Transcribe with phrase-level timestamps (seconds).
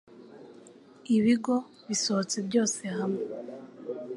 [1.15, 1.55] Ibigo
[1.87, 3.23] bisohotse byose hamwe